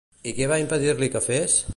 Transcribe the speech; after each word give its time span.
I 0.29 0.31
què 0.37 0.47
va 0.51 0.57
impedir-li 0.63 1.11
que 1.17 1.25
fes? 1.27 1.61